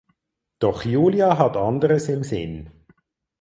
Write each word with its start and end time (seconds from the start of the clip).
Doch 0.57 0.83
Julia 0.83 1.37
hat 1.37 1.55
anderes 1.55 2.09
im 2.09 2.23
Sinn. 2.23 2.71